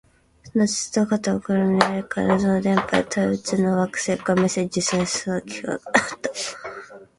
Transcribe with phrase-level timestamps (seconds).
[0.41, 6.31] そのうちどこか遠いところ、未来から謎の電波や、遠い宇宙の惑星からメッセージを受信しそうな気配があった